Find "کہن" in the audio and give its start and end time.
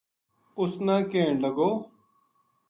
1.09-1.35